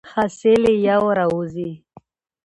حاصل 0.13 0.63
یې 0.71 0.75
یو 0.87 1.03
را 1.17 1.25
وزي. 1.35 1.71